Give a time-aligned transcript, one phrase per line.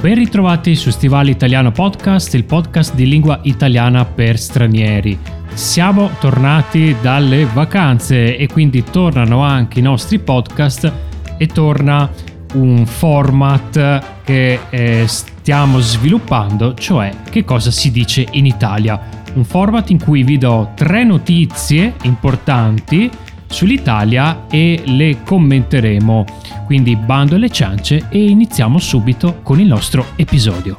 [0.00, 5.18] Ben ritrovati su Stivali Italiano Podcast, il podcast di lingua italiana per stranieri.
[5.54, 10.92] Siamo tornati dalle vacanze e quindi tornano anche i nostri podcast
[11.36, 12.08] e torna
[12.54, 19.00] un format che eh, stiamo sviluppando, cioè che cosa si dice in Italia.
[19.34, 23.10] Un format in cui vi do tre notizie importanti
[23.48, 26.24] sull'Italia e le commenteremo.
[26.66, 30.76] Quindi bando alle ciance e iniziamo subito con il nostro episodio.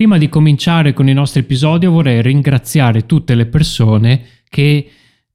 [0.00, 4.90] Prima di cominciare con il nostro episodio vorrei ringraziare tutte le persone che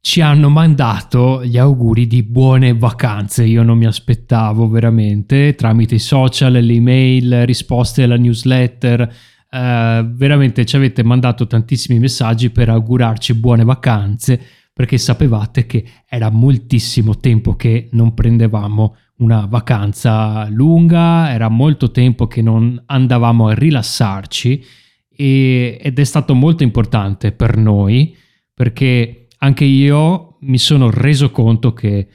[0.06, 3.44] ci hanno mandato gli auguri di buone vacanze.
[3.44, 9.02] Io non mi aspettavo veramente tramite i social, le email, risposte alla newsletter.
[9.50, 14.40] Eh, veramente ci avete mandato tantissimi messaggi per augurarci buone vacanze
[14.72, 22.28] perché sapevate che era moltissimo tempo che non prendevamo una vacanza lunga, era molto tempo
[22.28, 24.64] che non andavamo a rilassarci
[25.10, 28.16] e, ed è stato molto importante per noi
[28.54, 32.08] perché anche io mi sono reso conto che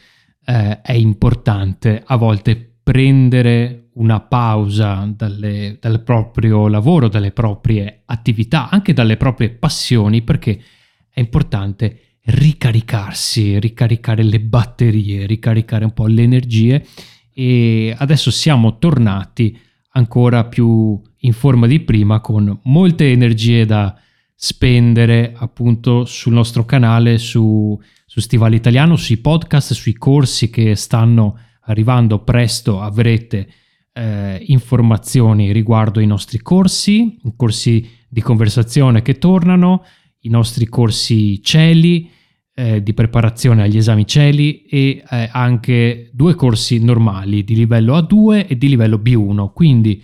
[0.45, 8.69] eh, è importante a volte prendere una pausa dalle, dal proprio lavoro, dalle proprie attività,
[8.69, 10.61] anche dalle proprie passioni, perché
[11.09, 16.85] è importante ricaricarsi, ricaricare le batterie, ricaricare un po' le energie.
[17.33, 19.57] E adesso siamo tornati
[19.93, 23.97] ancora più in forma di prima con molte energie da,
[24.43, 31.39] spendere appunto sul nostro canale su, su Stivale Italiano, sui podcast, sui corsi che stanno
[31.65, 33.47] arrivando presto avrete
[33.93, 39.85] eh, informazioni riguardo i nostri corsi, i corsi di conversazione che tornano,
[40.21, 42.11] i nostri corsi cieli
[42.55, 48.47] eh, di preparazione agli esami cieli e eh, anche due corsi normali di livello A2
[48.49, 49.53] e di livello B1.
[49.53, 50.03] Quindi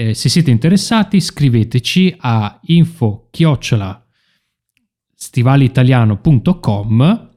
[0.00, 3.28] eh, se siete interessati scriveteci a info
[5.14, 7.28] stivaliitaliano.com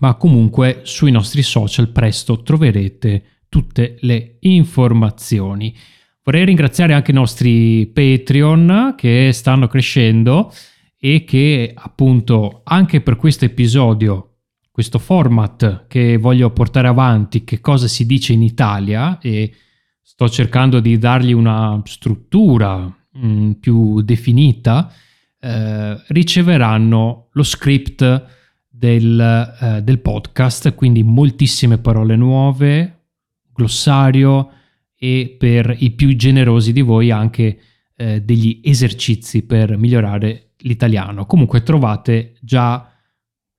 [0.00, 5.72] ma comunque sui nostri social presto troverete tutte le informazioni.
[6.24, 10.52] Vorrei ringraziare anche i nostri Patreon che stanno crescendo
[10.98, 14.38] e che appunto anche per questo episodio,
[14.72, 19.52] questo format che voglio portare avanti, che cosa si dice in Italia e
[20.02, 24.92] sto cercando di dargli una struttura mh, mm, più definita,
[25.40, 28.26] eh, riceveranno lo script
[28.68, 33.04] del, eh, del, podcast, quindi moltissime parole nuove,
[33.52, 34.50] glossario
[34.96, 37.58] e per i più generosi di voi anche
[37.96, 41.26] eh, degli esercizi per migliorare l'italiano.
[41.26, 42.88] Comunque trovate già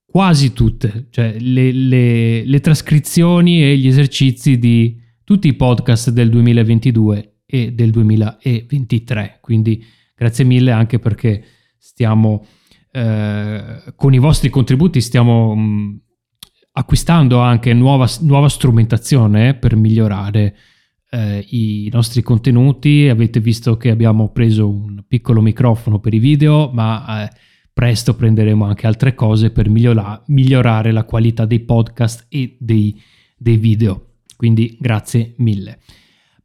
[0.05, 5.01] quasi tutte, cioè le, le, le trascrizioni e gli esercizi di
[5.33, 9.39] tutti i podcast del 2022 e del 2023.
[9.41, 9.83] Quindi
[10.15, 11.43] grazie mille anche perché
[11.75, 12.45] stiamo
[12.91, 15.95] eh, con i vostri contributi stiamo mh, mm,
[16.73, 20.55] acquistando anche nuova, nuova strumentazione per migliorare
[21.09, 23.07] eh, i nostri contenuti.
[23.09, 27.35] Avete visto che abbiamo preso un piccolo microfono per i video, ma eh,
[27.73, 33.01] presto prenderemo anche altre cose per migliora- migliorare la qualità dei podcast e dei,
[33.35, 34.09] dei video.
[34.35, 35.79] Quindi grazie mille.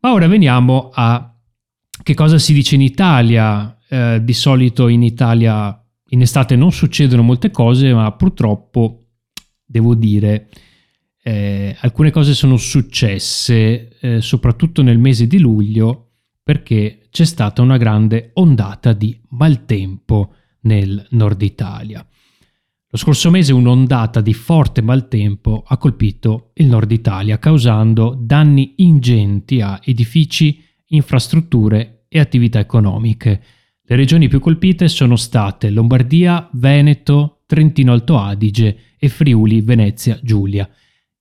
[0.00, 1.34] Ma ora veniamo a
[2.02, 3.78] che cosa si dice in Italia.
[3.88, 9.04] Eh, di solito in Italia in estate non succedono molte cose, ma purtroppo
[9.64, 10.48] devo dire
[11.22, 16.12] eh, alcune cose sono successe, eh, soprattutto nel mese di luglio,
[16.42, 20.32] perché c'è stata una grande ondata di maltempo
[20.62, 22.06] nel nord Italia.
[22.90, 29.60] Lo scorso mese un'ondata di forte maltempo ha colpito il nord Italia, causando danni ingenti
[29.60, 33.42] a edifici, infrastrutture e attività economiche.
[33.82, 40.66] Le regioni più colpite sono state Lombardia, Veneto, Trentino Alto Adige e Friuli Venezia Giulia.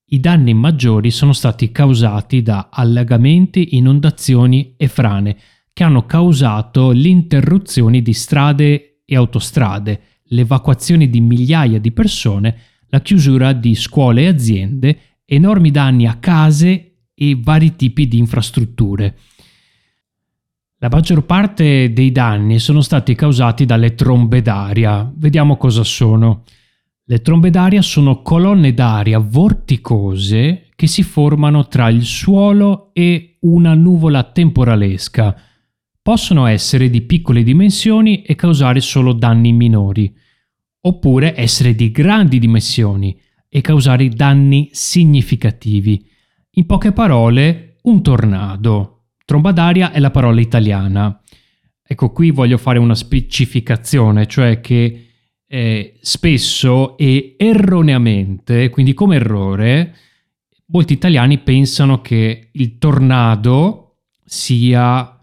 [0.06, 5.36] I danni maggiori sono stati causati da allagamenti, inondazioni e frane,
[5.74, 12.58] che hanno causato l'interruzione di strade e autostrade, l'evacuazione di migliaia di persone,
[12.88, 19.18] la chiusura di scuole e aziende, enormi danni a case e vari tipi di infrastrutture.
[20.80, 25.12] La maggior parte dei danni sono stati causati dalle trombe d'aria.
[25.16, 26.44] Vediamo cosa sono.
[27.04, 33.74] Le trombe d'aria sono colonne d'aria vorticose che si formano tra il suolo e una
[33.74, 35.36] nuvola temporalesca
[36.08, 40.16] possono essere di piccole dimensioni e causare solo danni minori.
[40.80, 43.20] oppure essere di grandi dimensioni
[43.50, 46.02] e causare danni significativi.
[46.52, 49.08] In poche parole, un tornado.
[49.26, 51.22] Tromba d'aria è la parola italiana.
[51.86, 55.08] Ecco, qui voglio fare una specificazione, cioè che
[55.46, 59.94] eh, spesso e erroneamente, quindi come errore,
[60.68, 65.17] molti italiani pensano che il tornado sia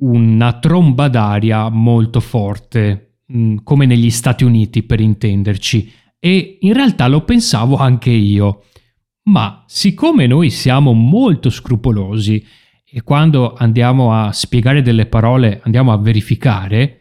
[0.00, 7.06] una tromba d'aria molto forte, mm, come negli Stati Uniti per intenderci, e in realtà
[7.06, 8.64] lo pensavo anche io.
[9.24, 12.44] Ma siccome noi siamo molto scrupolosi
[12.84, 17.00] e quando andiamo a spiegare delle parole andiamo a verificare,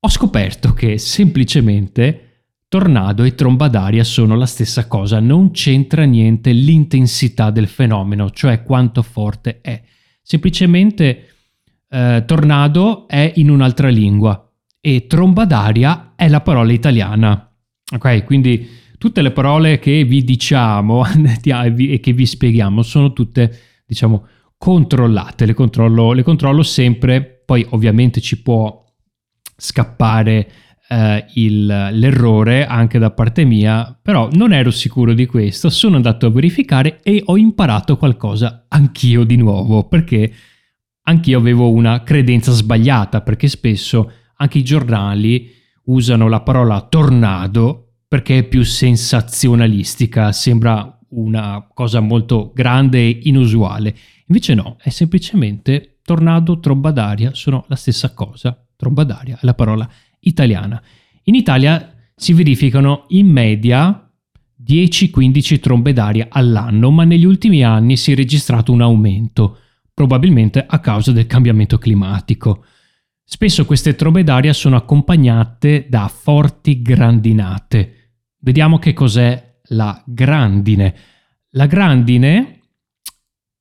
[0.00, 2.28] ho scoperto che semplicemente
[2.68, 8.62] tornado e tromba d'aria sono la stessa cosa, non c'entra niente l'intensità del fenomeno, cioè
[8.62, 9.80] quanto forte è.
[10.22, 11.31] Semplicemente
[11.92, 14.50] eh, tornado è in un'altra lingua
[14.80, 17.54] e tromba d'aria è la parola italiana.
[17.94, 18.66] Ok, quindi
[18.96, 21.04] tutte le parole che vi diciamo
[21.44, 28.20] e che vi spieghiamo sono tutte, diciamo, controllate, le controllo, le controllo sempre, poi ovviamente
[28.20, 28.82] ci può
[29.54, 30.50] scappare
[30.88, 36.26] eh, il, l'errore anche da parte mia, però non ero sicuro di questo, sono andato
[36.26, 40.32] a verificare e ho imparato qualcosa anch'io di nuovo, perché
[41.02, 45.50] anch'io avevo una credenza sbagliata, perché spesso anche i giornali
[45.84, 53.96] usano la parola tornado perché è più sensazionalistica, sembra una cosa molto grande e inusuale.
[54.26, 58.66] Invece no, è semplicemente tornado, tromba d'aria, sono la stessa cosa.
[58.76, 59.88] Tromba d'aria è la parola
[60.20, 60.82] italiana.
[61.24, 64.10] In Italia si verificano in media
[64.62, 69.58] 10-15 trombe d'aria all'anno, ma negli ultimi anni si è registrato un aumento,
[69.94, 72.64] probabilmente a causa del cambiamento climatico.
[73.24, 78.20] Spesso queste trombe d'aria sono accompagnate da forti grandinate.
[78.38, 80.94] Vediamo che cos'è la grandine.
[81.50, 82.60] La grandine,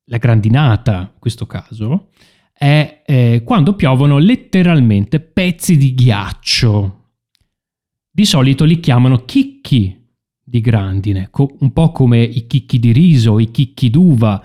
[0.05, 2.09] la grandinata in questo caso,
[2.51, 6.97] è eh, quando piovono letteralmente pezzi di ghiaccio.
[8.09, 9.97] Di solito li chiamano chicchi
[10.43, 14.43] di grandine, co- un po' come i chicchi di riso, i chicchi d'uva.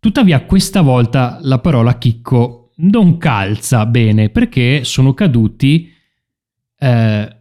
[0.00, 5.92] Tuttavia questa volta la parola chicco non calza bene perché sono caduti
[6.78, 7.36] eh,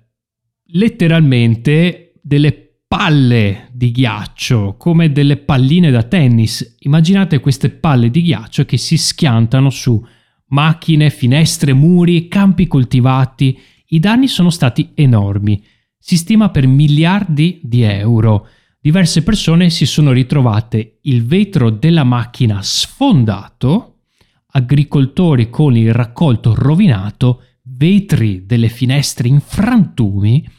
[0.66, 6.76] letteralmente delle palle di ghiaccio, come delle palline da tennis.
[6.80, 10.06] Immaginate queste palle di ghiaccio che si schiantano su
[10.48, 13.58] macchine, finestre, muri, campi coltivati.
[13.88, 15.64] I danni sono stati enormi.
[15.98, 18.48] Si stima per miliardi di euro.
[18.82, 24.04] Diverse persone si sono ritrovate il vetro della macchina sfondato,
[24.52, 30.50] agricoltori con il raccolto rovinato, vetri delle finestre in frantumi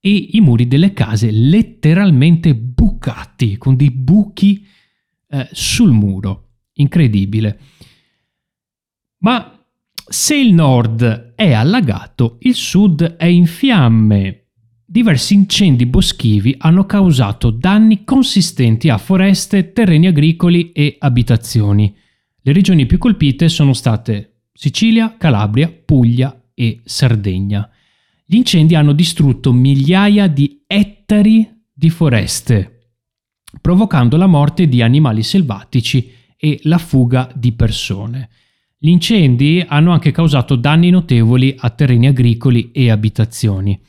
[0.00, 4.66] e i muri delle case letteralmente bucati, con dei buchi
[5.28, 6.48] eh, sul muro.
[6.72, 7.60] Incredibile.
[9.18, 9.64] Ma
[9.94, 14.39] se il nord è allagato, il sud è in fiamme.
[14.92, 21.94] Diversi incendi boschivi hanno causato danni consistenti a foreste, terreni agricoli e abitazioni.
[22.40, 27.70] Le regioni più colpite sono state Sicilia, Calabria, Puglia e Sardegna.
[28.26, 32.88] Gli incendi hanno distrutto migliaia di ettari di foreste,
[33.60, 38.28] provocando la morte di animali selvatici e la fuga di persone.
[38.76, 43.80] Gli incendi hanno anche causato danni notevoli a terreni agricoli e abitazioni.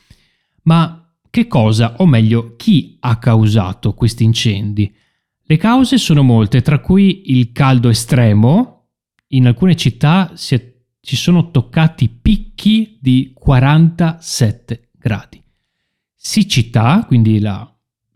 [0.64, 4.94] Ma che cosa, o meglio, chi ha causato questi incendi?
[5.44, 8.88] Le cause sono molte, tra cui il caldo estremo.
[9.34, 15.44] In alcune città si è ci sono toccati picchi di 47 gradi.
[16.16, 17.68] Siccità, quindi la,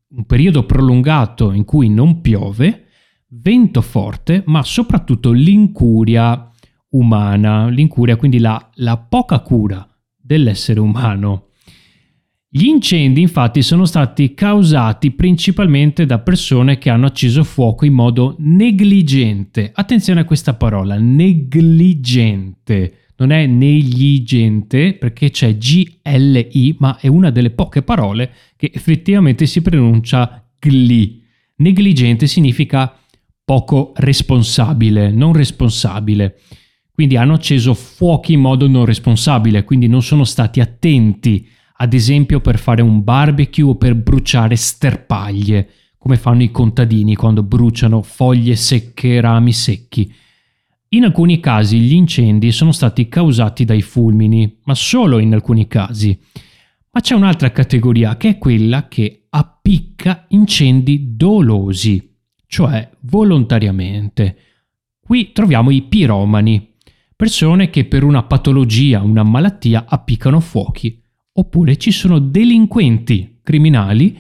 [0.10, 2.86] un periodo prolungato in cui non piove,
[3.30, 6.50] vento forte, ma soprattutto l'incuria
[6.90, 11.45] umana, l'incuria, quindi la, la poca cura dell'essere umano.
[12.58, 18.38] Gli incendi infatti sono stati causati principalmente da persone che hanno acceso fuoco in modo
[18.40, 19.72] negligente.
[19.74, 22.94] Attenzione a questa parola, negligente.
[23.18, 29.62] Non è negligente perché c'è GLI, ma è una delle poche parole che effettivamente si
[29.62, 31.24] pronuncia GLI.
[31.58, 32.98] Negligente significa
[33.44, 36.40] poco responsabile, non responsabile.
[36.90, 41.46] Quindi hanno acceso fuochi in modo non responsabile, quindi non sono stati attenti
[41.78, 47.44] ad esempio per fare un barbecue o per bruciare sterpaglie, come fanno i contadini quando
[47.44, 50.14] bruciano foglie secche e rami secchi.
[50.90, 56.18] In alcuni casi gli incendi sono stati causati dai fulmini, ma solo in alcuni casi.
[56.92, 62.16] Ma c'è un'altra categoria che è quella che appicca incendi dolosi,
[62.48, 64.38] cioè volontariamente.
[65.02, 66.76] Qui troviamo i piromani,
[67.16, 71.04] persone che per una patologia, una malattia appiccano fuochi,
[71.38, 74.18] oppure ci sono delinquenti criminali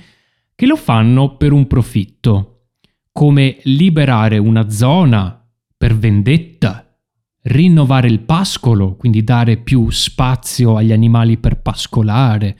[0.53, 2.67] che lo fanno per un profitto,
[3.11, 5.45] come liberare una zona
[5.77, 6.97] per vendetta,
[7.43, 12.57] rinnovare il pascolo, quindi dare più spazio agli animali per pascolare,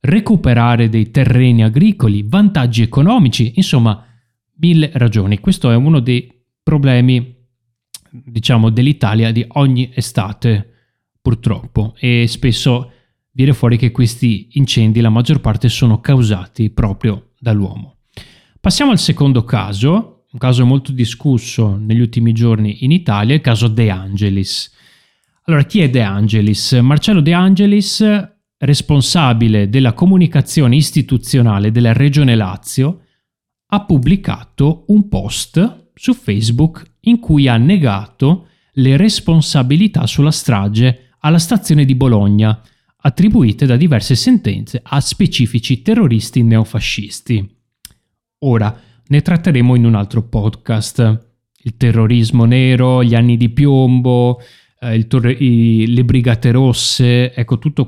[0.00, 4.04] recuperare dei terreni agricoli, vantaggi economici, insomma,
[4.56, 5.38] mille ragioni.
[5.38, 6.32] Questo è uno dei
[6.62, 7.36] problemi,
[8.10, 10.70] diciamo, dell'Italia di ogni estate,
[11.20, 12.90] purtroppo, e spesso
[13.32, 17.96] viene fuori che questi incendi, la maggior parte, sono causati proprio dall'uomo.
[18.60, 23.68] Passiamo al secondo caso, un caso molto discusso negli ultimi giorni in Italia, il caso
[23.68, 24.72] De Angelis.
[25.44, 26.72] Allora, chi è De Angelis?
[26.74, 28.04] Marcello De Angelis,
[28.58, 33.00] responsabile della comunicazione istituzionale della Regione Lazio,
[33.66, 41.38] ha pubblicato un post su Facebook in cui ha negato le responsabilità sulla strage alla
[41.38, 42.60] stazione di Bologna,
[43.02, 47.56] attribuite da diverse sentenze a specifici terroristi neofascisti.
[48.38, 51.30] Ora, ne tratteremo in un altro podcast.
[51.64, 54.40] Il terrorismo nero, gli anni di piombo,
[54.80, 57.80] eh, torre, i, le brigate rosse, ecco, tutti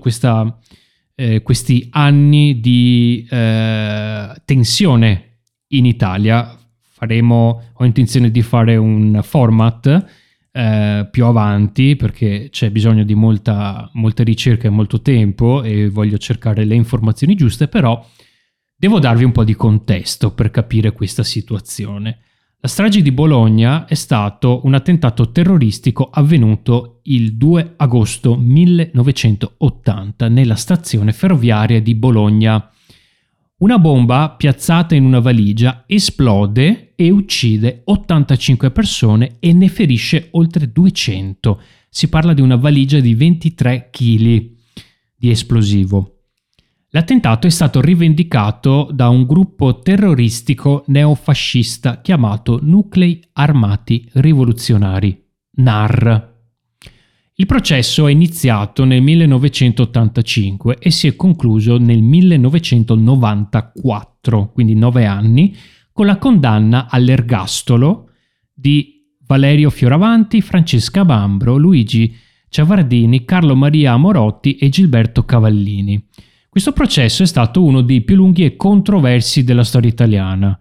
[1.17, 6.57] eh, questi anni di eh, tensione in Italia.
[6.81, 10.24] Faremo, ho intenzione di fare un format
[10.57, 16.17] eh, più avanti perché c'è bisogno di molta, molta ricerca e molto tempo e voglio
[16.19, 18.03] cercare le informazioni giuste, però
[18.77, 22.19] Devo darvi un po' di contesto per capire questa situazione.
[22.59, 30.57] La strage di Bologna è stato un attentato terroristico avvenuto il 2 agosto 1980 nella
[30.57, 32.69] stazione ferroviaria di Bologna.
[33.57, 40.73] Una bomba piazzata in una valigia esplode e uccide 85 persone e ne ferisce oltre
[40.73, 41.61] 200.
[41.89, 44.51] Si parla di una valigia di 23 kg
[45.17, 46.15] di esplosivo.
[46.89, 55.27] L'attentato è stato rivendicato da un gruppo terroristico neofascista chiamato Nuclei Armati Rivoluzionari,
[55.59, 56.34] NAR.
[57.37, 65.53] Il processo è iniziato nel 1985 e si è concluso nel 1994, quindi nove anni,
[65.93, 68.11] con la condanna all'ergastolo
[68.55, 72.15] di Valerio Fioravanti, Francesca Bambro, Luigi
[72.49, 76.07] Ciavardini, Carlo Maria Morotti e Gilberto Cavallini.
[76.49, 80.57] Questo processo è stato uno dei più lunghi e controversi della storia italiana.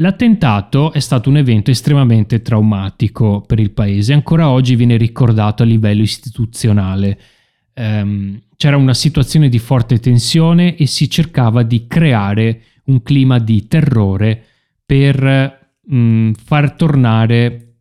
[0.00, 5.66] L'attentato è stato un evento estremamente traumatico per il paese, ancora oggi viene ricordato a
[5.66, 7.20] livello istituzionale.
[7.74, 13.68] Um, c'era una situazione di forte tensione e si cercava di creare un clima di
[13.68, 14.42] terrore
[14.86, 17.74] per um, far tornare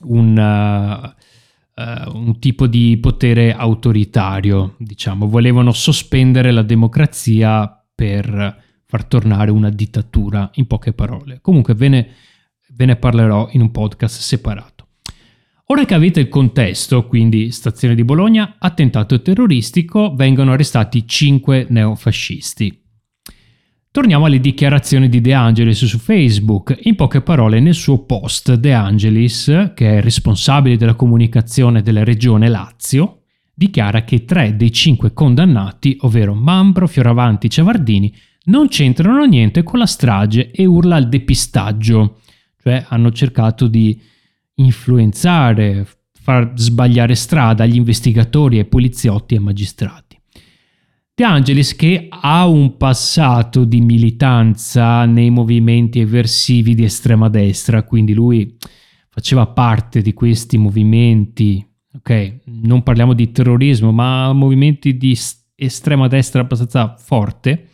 [0.00, 9.50] un, uh, un tipo di potere autoritario, diciamo, volevano sospendere la democrazia per far tornare
[9.50, 11.40] una dittatura, in poche parole.
[11.42, 12.08] Comunque ve ne,
[12.74, 14.86] ve ne parlerò in un podcast separato.
[15.66, 22.84] Ora che avete il contesto, quindi stazione di Bologna, attentato terroristico, vengono arrestati 5 neofascisti.
[23.90, 26.78] Torniamo alle dichiarazioni di De Angelis su Facebook.
[26.82, 32.48] In poche parole, nel suo post, De Angelis, che è responsabile della comunicazione della regione
[32.48, 38.14] Lazio, dichiara che tre dei cinque condannati, ovvero Mambro, Fioravanti e Ciavardini,
[38.46, 42.20] non c'entrano niente con la strage e urla al depistaggio,
[42.62, 44.00] cioè hanno cercato di
[44.54, 50.18] influenzare, far sbagliare strada agli investigatori, ai poliziotti e ai magistrati.
[51.14, 58.12] De Angelis che ha un passato di militanza nei movimenti eversivi di estrema destra, quindi
[58.12, 58.56] lui
[59.08, 62.40] faceva parte di questi movimenti, ok?
[62.44, 65.18] Non parliamo di terrorismo, ma movimenti di
[65.54, 67.70] estrema destra abbastanza forte.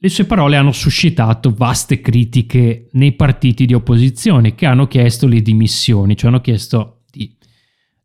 [0.00, 5.42] Le sue parole hanno suscitato vaste critiche nei partiti di opposizione che hanno chiesto le
[5.42, 7.36] dimissioni, cioè hanno chiesto di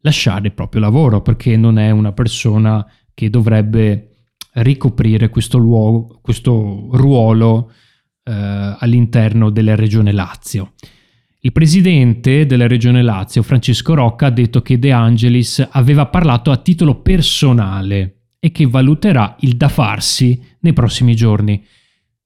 [0.02, 2.84] lasciare il proprio lavoro perché non è una persona
[3.14, 7.72] che dovrebbe ricoprire questo, luogo, questo ruolo
[8.24, 10.74] eh, all'interno della regione Lazio.
[11.42, 16.58] Il presidente della regione Lazio, Francesco Rocca, ha detto che De Angelis aveva parlato a
[16.58, 21.64] titolo personale e che valuterà il da farsi nei prossimi giorni.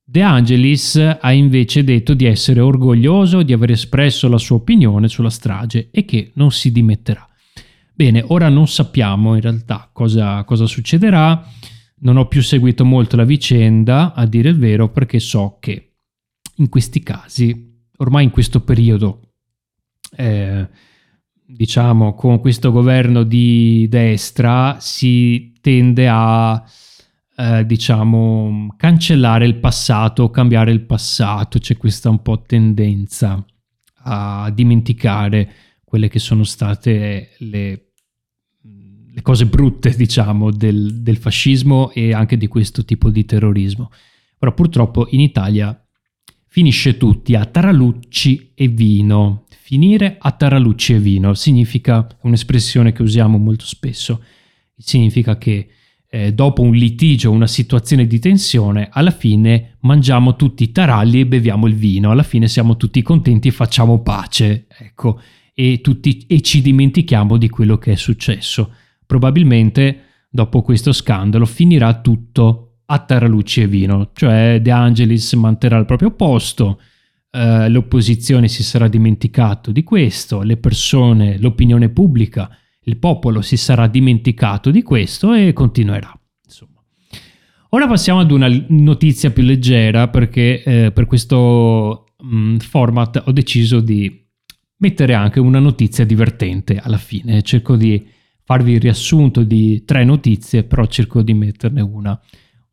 [0.10, 5.30] De Angelis ha invece detto di essere orgoglioso di aver espresso la sua opinione sulla
[5.30, 7.28] strage e che non si dimetterà.
[7.94, 11.46] Bene, ora non sappiamo in realtà cosa, cosa succederà
[12.00, 15.96] non ho più seguito molto la vicenda, a dire il vero, perché so che
[16.58, 19.32] in questi casi, ormai in questo periodo,
[20.16, 20.68] eh,
[21.46, 26.64] diciamo, con questo governo di destra si tende a,
[27.40, 33.46] eh, diciamo, cancellare il passato, cambiare il passato, c'è questa un po' tendenza
[34.10, 35.52] a dimenticare
[35.84, 37.92] quelle che sono state le,
[38.62, 43.92] le cose brutte, diciamo, del, del fascismo e anche di questo tipo di terrorismo.
[44.40, 45.80] Però purtroppo in Italia
[46.48, 49.46] finisce tutti a taralucci e vino.
[49.50, 54.24] Finire a taralucci e vino significa, è un'espressione che usiamo molto spesso,
[54.76, 55.68] significa che
[56.10, 61.26] eh, dopo un litigio, una situazione di tensione, alla fine mangiamo tutti i taralli e
[61.26, 65.20] beviamo il vino, alla fine siamo tutti contenti e facciamo pace, ecco,
[65.54, 68.72] e, tutti, e ci dimentichiamo di quello che è successo.
[69.06, 75.86] Probabilmente dopo questo scandalo finirà tutto a Taralucci e Vino, cioè De Angelis manterrà il
[75.86, 76.80] proprio posto,
[77.32, 82.50] eh, l'opposizione si sarà dimenticato di questo, le persone, l'opinione pubblica,
[82.88, 86.18] il popolo si sarà dimenticato di questo e continuerà.
[86.46, 86.82] Insomma.
[87.70, 93.32] Ora passiamo ad una notizia più leggera perché eh, per questo mh, mm, format ho
[93.32, 94.26] deciso di
[94.78, 97.42] mettere anche una notizia divertente alla fine.
[97.42, 98.08] Cerco di
[98.44, 102.20] farvi il riassunto di tre notizie, però cerco di metterne una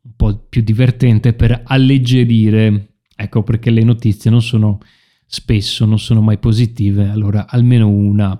[0.05, 2.99] un po' più divertente per alleggerire.
[3.17, 4.79] Ecco perché le notizie non sono
[5.25, 8.39] spesso, non sono mai positive, allora almeno una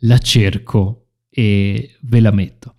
[0.00, 1.05] la cerco
[1.38, 2.76] e ve la metto.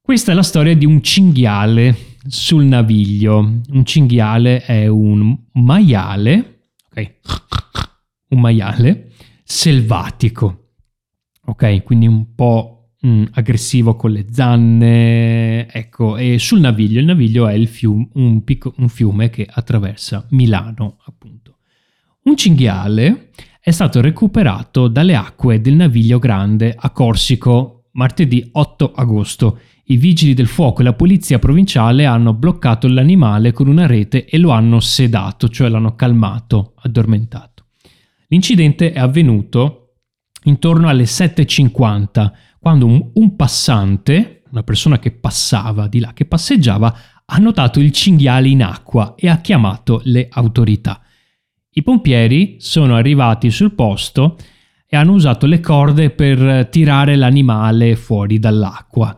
[0.00, 3.60] Questa è la storia di un cinghiale sul naviglio.
[3.68, 7.14] Un cinghiale è un maiale, ok?
[8.30, 9.12] Un maiale
[9.44, 10.70] selvatico,
[11.44, 11.82] ok?
[11.82, 17.52] Quindi un po' mm, aggressivo con le zanne, ecco, e sul Naviglio, il Naviglio è
[17.52, 21.57] il fiume, un, picco, un fiume che attraversa Milano, appunto.
[22.28, 29.60] Un cinghiale è stato recuperato dalle acque del Naviglio Grande a Corsico martedì 8 agosto.
[29.84, 34.36] I vigili del fuoco e la polizia provinciale hanno bloccato l'animale con una rete e
[34.36, 37.68] lo hanno sedato, cioè l'hanno calmato, addormentato.
[38.26, 39.94] L'incidente è avvenuto
[40.44, 46.94] intorno alle 7.50 quando un, un passante, una persona che passava di là, che passeggiava,
[47.24, 51.00] ha notato il cinghiale in acqua e ha chiamato le autorità.
[51.70, 54.36] I pompieri sono arrivati sul posto
[54.86, 59.16] e hanno usato le corde per tirare l'animale fuori dall'acqua.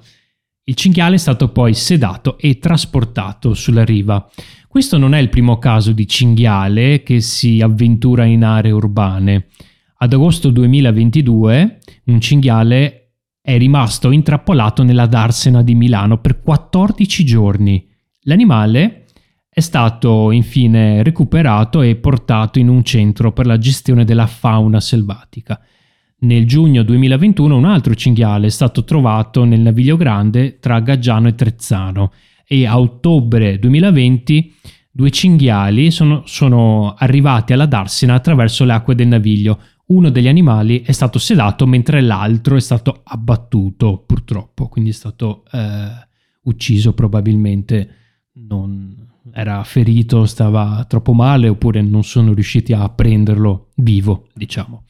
[0.64, 4.28] Il cinghiale è stato poi sedato e trasportato sulla riva.
[4.68, 9.46] Questo non è il primo caso di cinghiale che si avventura in aree urbane.
[9.96, 17.88] Ad agosto 2022 un cinghiale è rimasto intrappolato nella Darsena di Milano per 14 giorni.
[18.22, 18.99] L'animale
[19.52, 25.60] è stato infine recuperato e portato in un centro per la gestione della fauna selvatica.
[26.20, 31.34] Nel giugno 2021 un altro cinghiale è stato trovato nel Naviglio Grande tra Gaggiano e
[31.34, 32.12] Trezzano
[32.46, 34.54] e a ottobre 2020
[34.90, 40.82] due cinghiali sono, sono arrivati alla Darsena attraverso le acque del Naviglio, uno degli animali
[40.82, 45.88] è stato sedato mentre l'altro è stato abbattuto purtroppo, quindi è stato eh,
[46.42, 47.94] ucciso probabilmente,
[48.34, 48.99] non
[49.32, 54.84] era ferito, stava troppo male oppure non sono riusciti a prenderlo vivo, diciamo.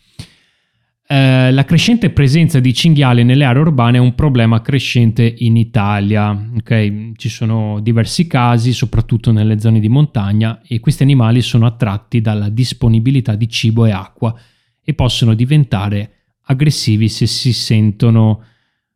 [1.12, 6.50] Eh, la crescente presenza di cinghiali nelle aree urbane è un problema crescente in Italia.
[6.58, 7.14] Okay?
[7.16, 12.48] Ci sono diversi casi, soprattutto nelle zone di montagna, e questi animali sono attratti dalla
[12.48, 14.32] disponibilità di cibo e acqua
[14.84, 18.44] e possono diventare aggressivi se si sentono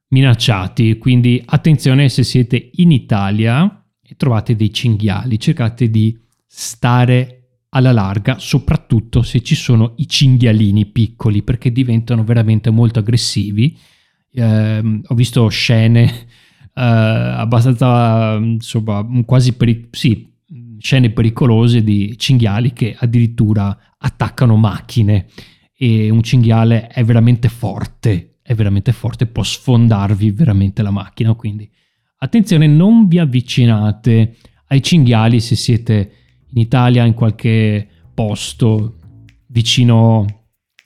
[0.09, 0.99] minacciati.
[0.99, 3.84] Quindi attenzione se siete in Italia
[4.15, 10.87] e trovate dei cinghiali, cercate di stare alla larga, soprattutto se ci sono i cinghialini
[10.87, 13.77] piccoli, perché diventano veramente molto aggressivi.
[14.31, 16.05] Eh, ho visto scene
[16.75, 20.33] eh, abbastanza, insomma, quasi peri- sì,
[20.79, 25.27] scene pericolose di cinghiali che addirittura attaccano macchine
[25.77, 31.69] e un cinghiale è veramente forte, è veramente forte, può sfondarvi veramente la macchina, quindi
[32.25, 34.37] attenzione, non vi avvicinate
[34.69, 36.11] ai cinghiali se siete
[36.51, 38.97] in Italia, in qualche posto
[39.49, 40.27] vicino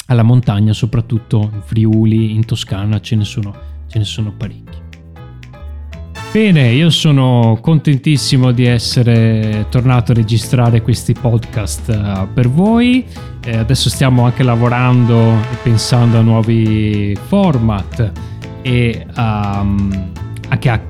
[0.07, 3.55] alla montagna, soprattutto in Friuli, in Toscana, ce ne sono,
[3.87, 4.77] ce ne sono parecchi.
[6.33, 13.05] Bene, io sono contentissimo di essere tornato a registrare questi podcast uh, per voi.
[13.44, 18.12] Eh, adesso stiamo anche lavorando e pensando a nuovi format
[18.61, 20.12] e um,
[20.48, 20.81] anche a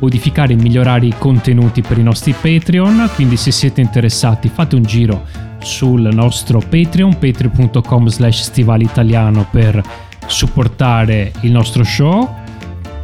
[0.00, 4.82] modificare e migliorare i contenuti per i nostri Patreon, quindi se siete interessati fate un
[4.82, 5.24] giro
[5.58, 9.82] sul nostro Patreon, patreon.com slash stivalitaliano per
[10.26, 12.44] supportare il nostro show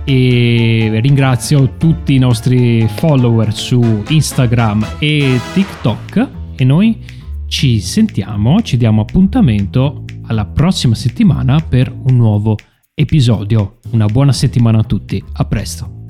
[0.04, 7.04] e ringrazio tutti i nostri follower su Instagram e TikTok e noi
[7.46, 12.56] ci sentiamo, ci diamo appuntamento alla prossima settimana per un nuovo
[12.94, 13.78] episodio.
[13.90, 16.01] Una buona settimana a tutti, a presto.